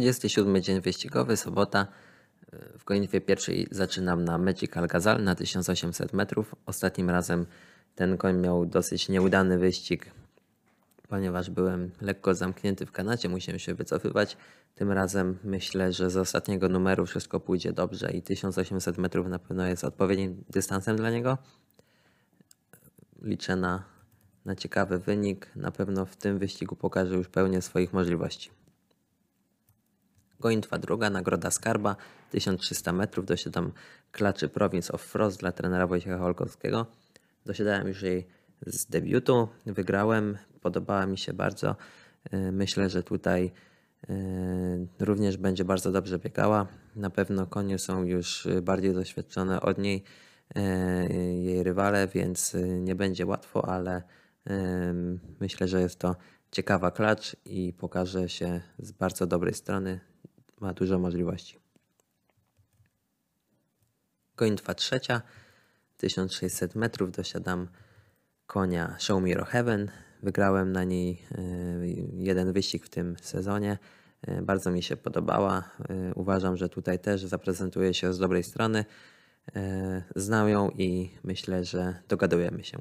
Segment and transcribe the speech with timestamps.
[0.00, 1.86] 27 dzień wyścigowy, sobota.
[2.78, 6.54] W gonitwie pierwszej zaczynam na Magical Gazal na 1800 metrów.
[6.66, 7.46] Ostatnim razem
[7.94, 10.10] ten koń miał dosyć nieudany wyścig,
[11.08, 14.36] ponieważ byłem lekko zamknięty w kanacie, musiałem się wycofywać.
[14.74, 19.66] Tym razem myślę, że z ostatniego numeru wszystko pójdzie dobrze i 1800 metrów na pewno
[19.66, 21.38] jest odpowiednim dystansem dla niego.
[23.22, 23.84] Liczę na,
[24.44, 25.56] na ciekawy wynik.
[25.56, 28.50] Na pewno w tym wyścigu pokaże już pełnię swoich możliwości.
[30.40, 31.96] Gonitwa druga, nagroda Skarba,
[32.30, 33.72] 1300 metrów, dosiadam
[34.12, 36.86] klaczy Province of Frost dla trenera Wojciecha Holkowskiego.
[37.46, 38.26] Dosiadałem już jej
[38.66, 41.76] z debiutu, wygrałem, podobała mi się bardzo.
[42.30, 43.52] E, myślę, że tutaj
[44.08, 44.14] e,
[45.00, 46.66] również będzie bardzo dobrze biegała.
[46.96, 50.04] Na pewno konie są już bardziej doświadczone od niej,
[50.54, 50.60] e,
[51.34, 54.02] jej rywale, więc nie będzie łatwo, ale
[55.40, 56.16] myślę, że jest to
[56.50, 60.00] ciekawa klacz i pokaże się z bardzo dobrej strony
[60.60, 61.58] ma dużo możliwości.
[64.36, 65.22] Gonitwa trzecia,
[65.96, 67.68] 1600 metrów, dosiadam
[68.46, 69.90] konia Show Me Heaven.
[70.22, 71.42] Wygrałem na niej e,
[72.12, 73.78] jeden wyścig w tym sezonie.
[74.22, 75.70] E, bardzo mi się podobała.
[75.88, 78.84] E, uważam, że tutaj też zaprezentuje się z dobrej strony.
[80.16, 82.78] Znam ją i myślę, że dogadujemy się.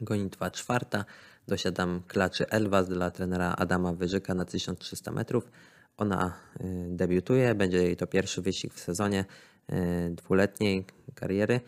[0.00, 1.04] Gonitwa czwarta.
[1.48, 5.50] Dosiadam klaczy Elwas dla trenera Adama Wyżyka na 1300 metrów.
[5.96, 9.24] Ona y, debiutuje, będzie jej to pierwszy wyścig w sezonie
[9.72, 11.60] y, dwuletniej kariery.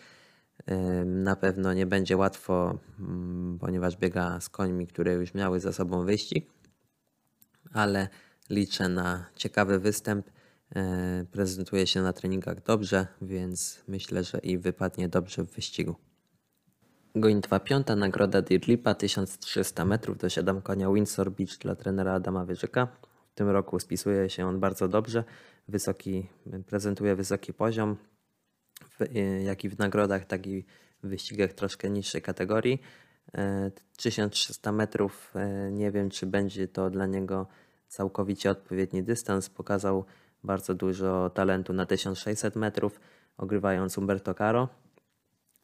[0.71, 5.73] Y, na pewno nie będzie łatwo, mm, ponieważ biega z końmi, które już miały za
[5.73, 6.51] sobą wyścig,
[7.73, 8.09] ale
[8.51, 10.31] liczę na ciekawy występ.
[11.31, 15.95] Prezentuje się na treningach dobrze, więc myślę, że i wypadnie dobrze w wyścigu.
[17.15, 22.89] Gonitwa piąta, nagroda Dirlipa, 1300 metrów, dosiadam konia Windsor Beach dla trenera Adama Wyżyka
[23.37, 25.25] tym roku spisuje się on bardzo dobrze,
[25.69, 26.29] wysoki,
[26.67, 27.97] prezentuje wysoki poziom,
[29.45, 30.65] jak i w nagrodach, tak i
[31.03, 32.83] w wyścigach troszkę niższej kategorii.
[33.97, 37.47] 1300 e, metrów, e, nie wiem czy będzie to dla niego
[37.89, 39.51] całkowicie odpowiedni dystans.
[39.51, 40.05] Pokazał
[40.45, 43.01] bardzo dużo talentu na 1600 metrów,
[43.37, 44.69] ogrywając Umberto Caro.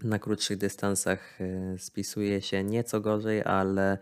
[0.03, 3.99] Na krótszych dystansach e, spisuje się nieco gorzej, ale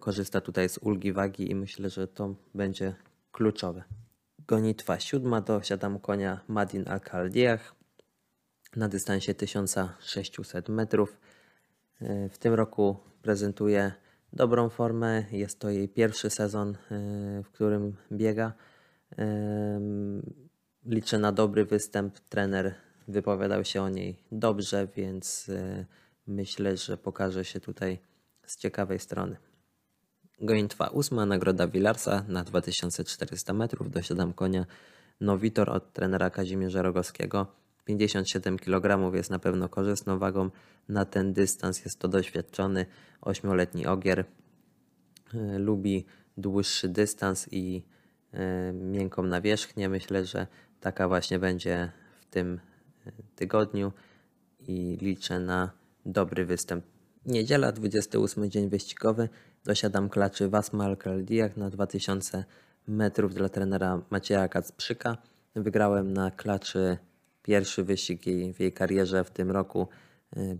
[0.00, 2.94] korzysta tutaj z ulgi wagi i myślę, że to będzie
[3.32, 3.84] kluczowe.
[4.48, 7.74] Gonitwa siódma dosiadam konia Madin Al-Kaldiach
[8.76, 11.16] na dystansie 1600 metrów.
[12.00, 13.92] E, w tym roku prezentuje
[14.32, 15.24] dobrą formę.
[15.32, 16.76] Jest to jej pierwszy sezon, e,
[17.42, 18.52] w którym biega.
[19.18, 19.80] E,
[20.86, 22.18] liczę na dobry występ.
[22.18, 22.74] Trener
[23.08, 25.50] wypowiadał się o niej dobrze, więc
[26.26, 27.98] myślę, że pokaże się tutaj
[28.46, 29.36] z ciekawej strony.
[30.42, 33.90] Gonitwa ósma, nagroda Wilarsa na 2400 metrów.
[33.90, 34.66] Dosiadam konia
[35.20, 37.46] Nowitor od trenera Kazimierza Rogowskiego.
[37.84, 40.50] 57 kg jest na pewno korzystną wagą
[40.88, 41.84] na ten dystans.
[41.84, 42.86] Jest to doświadczony
[43.20, 44.24] ośmioletni ogier.
[45.34, 46.06] E, lubi
[46.36, 47.82] dłuższy dystans i
[48.32, 49.88] e, miękką nawierzchnię.
[49.88, 50.46] Myślę, że
[50.80, 52.60] taka właśnie będzie w tym
[53.06, 53.92] e, tygodniu
[54.60, 55.70] i liczę na
[56.06, 56.84] dobry występ.
[57.26, 59.28] Niedziela, 28 dzień wyścigowy.
[59.64, 62.44] Dosiadam klaczy Wasmal Kraldiach na 2000
[62.88, 65.16] metrów dla trenera Macieja Kacprzyka.
[65.54, 66.98] Wygrałem na klaczy
[67.42, 68.22] pierwszy wyścig
[68.54, 69.88] w jej karierze w tym roku
[70.36, 70.58] y,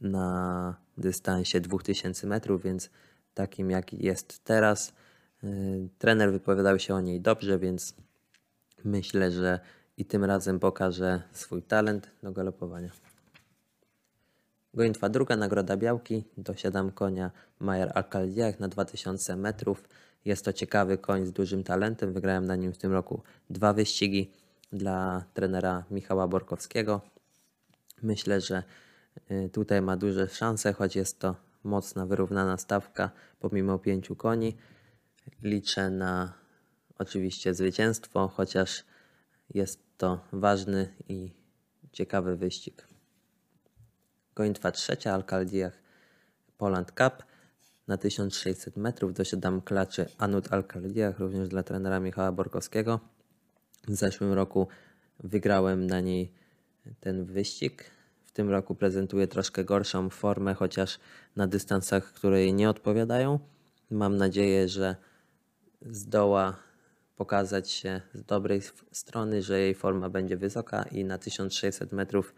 [0.00, 2.90] na dystansie 2000 metrów, więc
[3.34, 4.92] takim jak jest teraz.
[5.44, 7.94] Y, trener wypowiadał się o niej dobrze, więc
[8.84, 9.60] myślę, że
[9.96, 12.90] i tym razem pokaże swój talent do galopowania.
[14.76, 16.24] Gonitwa druga, nagroda Białki.
[16.36, 19.88] Dosiadam konia Majer Alcaldiach na 2000 metrów.
[20.24, 22.12] Jest to ciekawy koń z dużym talentem.
[22.12, 24.30] Wygrałem na nim w tym roku dwa wyścigi
[24.72, 27.00] dla trenera Michała Borkowskiego.
[28.02, 28.62] Myślę, że
[29.30, 33.10] y, tutaj ma duże szanse, choć jest to mocna, wyrównana stawka
[33.40, 34.56] pomimo pięciu koni.
[35.42, 36.32] Liczę na
[36.98, 38.84] oczywiście zwycięstwo, chociaż
[39.54, 41.32] jest to ważny i
[41.92, 42.95] ciekawy wyścig.
[44.36, 45.72] Gonitwa trzecia, Alkaldiach
[46.58, 47.24] Poland Cup
[47.88, 49.14] na 1600 metrów.
[49.14, 53.00] Dosiadam klaczy Anut Alkaldiach, również dla trenera Michała Borkowskiego.
[53.88, 54.68] W zeszłym roku
[55.20, 56.32] wygrałem na niej
[57.00, 57.84] ten wyścig.
[58.24, 60.98] W tym roku prezentuję troszkę gorszą formę, chociaż
[61.36, 63.38] na dystansach, które jej nie odpowiadają.
[63.90, 64.96] Mam nadzieję, że
[65.82, 66.56] zdoła
[67.16, 68.62] pokazać się z dobrej
[68.92, 72.34] strony, że jej forma będzie wysoka i na 1600 metrów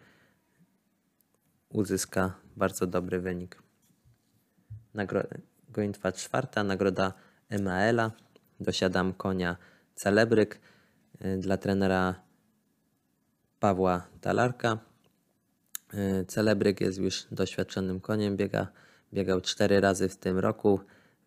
[1.69, 3.61] uzyska bardzo dobry wynik.
[4.93, 5.23] Nagro
[5.69, 7.13] gonitwa czwarta, nagroda
[7.49, 8.11] Emaela.
[8.59, 9.57] Dosiadam konia
[9.95, 10.59] Celebryk
[11.25, 12.15] y, dla trenera
[13.59, 14.77] Pawła Talarka.
[15.93, 18.67] Y, Celebryk jest już doświadczonym koniem, biega,
[19.13, 20.79] biegał cztery razy w tym roku,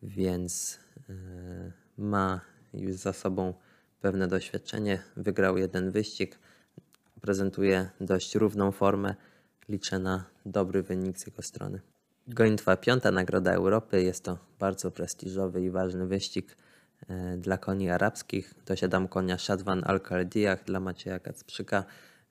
[0.02, 0.78] więc
[1.10, 2.40] y, ma
[2.74, 3.54] już za sobą
[4.00, 5.02] pewne doświadczenie.
[5.16, 6.38] Wygrał jeden wyścig,
[7.20, 9.14] prezentuje dość równą formę.
[9.72, 11.80] Liczę na dobry wynik z jego strony.
[12.28, 16.56] Gonitwa piąta Nagroda Europy jest to bardzo prestiżowy i ważny wyścig
[17.08, 18.54] e, dla koni arabskich.
[18.66, 21.84] Dosiadam konia Shadwan Al-Khaldiach dla Macieja Kacprzyka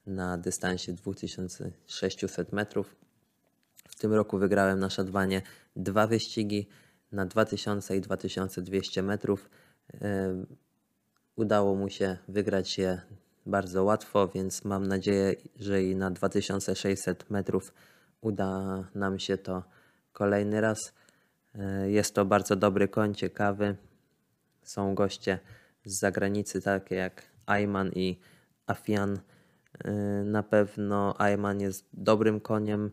[0.07, 2.95] na dystansie 2600 metrów.
[3.89, 5.41] W tym roku wygrałem na Shadwanie
[5.75, 6.67] dwa wyścigi
[7.11, 9.49] na 2000 i 2200 metrów.
[10.01, 10.45] E,
[11.35, 13.01] Udało mu się wygrać je
[13.45, 17.73] bardzo łatwo, więc mam nadzieję, że i na 2600 metrów
[18.21, 19.63] uda nam się to
[20.13, 20.93] kolejny raz.
[21.55, 23.75] E, Jest to bardzo dobry koń, ciekawy.
[24.63, 25.39] Są goście
[25.85, 28.19] z zagranicy, takie jak Ayman i
[28.67, 29.19] Afian.
[29.83, 29.91] E,
[30.25, 32.91] Na pewno Ayman jest dobrym koniem,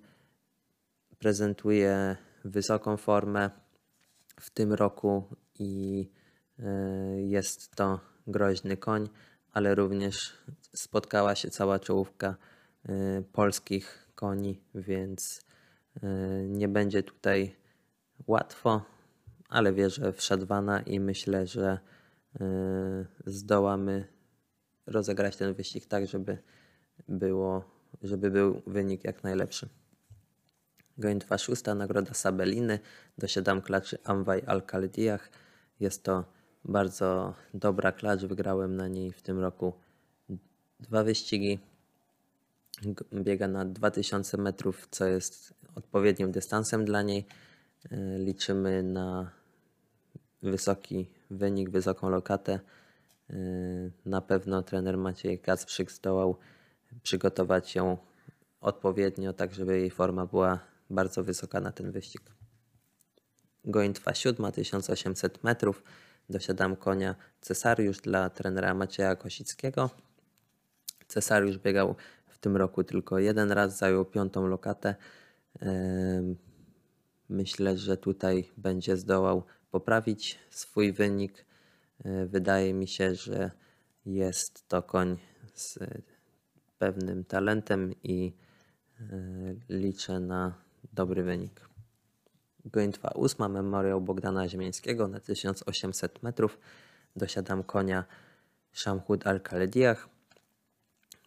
[1.19, 3.51] prezentuje wysoką formę
[4.41, 5.25] w tym roku
[5.59, 6.11] i
[6.59, 6.65] e,
[7.21, 9.09] jest to groźny koń,
[9.59, 10.33] ale również
[10.75, 12.37] spotkała się cała czołówka
[12.89, 15.45] e, polskich koni, więc
[16.03, 16.09] e,
[16.49, 17.57] nie będzie tutaj
[18.27, 18.85] łatwo,
[19.49, 21.79] ale wierzę w Szadwana i myślę, że
[22.41, 22.45] e,
[23.27, 24.07] zdołamy
[24.87, 26.39] rozegrać ten wyścig tak, żeby
[27.09, 27.65] było,
[28.03, 29.69] żeby był wynik jak najlepszy.
[30.99, 32.79] Gonitwa szósta, nagroda Sabeliny.
[33.19, 35.31] Dosiadam klaczy Amwaj Al-Khaldiach.
[35.81, 36.38] Jest to
[36.69, 38.21] bardzo dobra klacz.
[38.21, 39.73] Wygrałem na niej w tym roku
[40.81, 41.59] dwa wyścigi.
[43.15, 47.27] Biega na 2000 metrów, co jest odpowiednim dystansem dla niej.
[47.91, 49.31] E, Liczymy na
[50.43, 52.61] wysoki wynik, wysoką lokatę.
[53.31, 53.35] E,
[54.07, 56.37] Na pewno trener Maciej Kacprzyk zdołał
[57.03, 57.99] przygotować ją
[58.61, 60.59] odpowiednio, tak żeby jej forma była
[60.91, 62.23] bardzo wysoka na ten wyścig.
[63.65, 65.83] Gonitwa siódma, 1800 metrów.
[66.29, 69.91] Dosiadam konia Cesariusz dla trenera Macieja Kosickiego.
[71.07, 71.95] Cesariusz biegał
[72.27, 74.95] w tym roku tylko jeden raz, zajął piątą lokatę.
[77.29, 81.45] Myślę, że tutaj będzie zdołał poprawić swój wynik.
[82.05, 83.51] E, Wydaje mi się, że
[84.07, 85.19] jest to koń
[85.55, 85.79] z
[86.79, 88.33] pewnym talentem i
[89.01, 89.05] e,
[89.69, 90.55] liczę na
[90.93, 91.68] dobry wynik.
[92.73, 96.59] Gonitwa ósma, memoriał Bogdana Ziemiańskiego na 1800 metrów.
[97.17, 98.05] Dosiadam konia
[98.73, 100.09] Shamhud Al-Khalediach.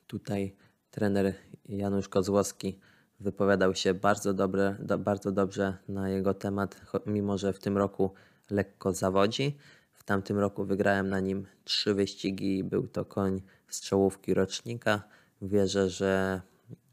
[0.07, 0.55] Tutaj
[0.91, 1.33] trener
[1.69, 2.79] Janusz Kozłowski
[3.19, 8.13] wypowiadał się bardzo, dobre, do, bardzo dobrze na jego temat, mimo że w tym roku
[8.49, 9.57] lekko zawodzi.
[9.93, 15.03] W tamtym roku wygrałem na nim trzy wyścigi i był to koń z czołówki rocznika.
[15.41, 16.41] Wierzę, że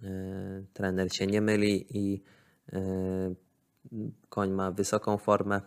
[0.03, 0.09] e,
[0.73, 2.23] trener się nie myli i
[2.73, 2.79] e,
[4.29, 5.61] koń ma wysoką formę.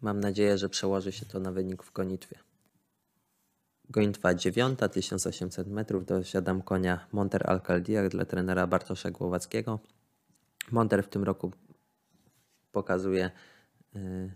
[0.00, 2.38] Mam nadzieję, że przełoży się to na wynik w gonitwie.
[3.90, 6.04] Gonitwa dziewiąta, 1800 metrów.
[6.06, 9.80] Dosiadam konia Monter Alcaldiach dla trenera Bartosza Głowackiego.
[10.70, 11.52] Monter w tym roku
[12.72, 13.30] pokazuje
[13.96, 14.32] y,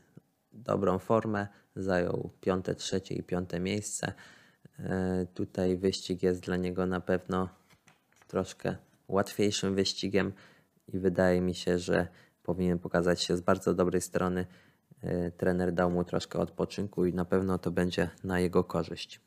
[0.52, 1.46] dobrą formę.
[1.76, 4.12] Zajął piąte, trzecie i piąte miejsce.
[4.78, 4.82] Y,
[5.34, 7.48] tutaj wyścig jest dla niego na pewno
[8.29, 8.76] troszkę
[9.08, 10.32] łatwiejszym wyścigiem
[10.88, 12.08] i wydaje mi się, że
[12.43, 14.46] powinien pokazać się z bardzo dobrej strony.
[15.05, 19.20] Y, Trener dał mu troszkę odpoczynku i na pewno to będzie na jego korzyść.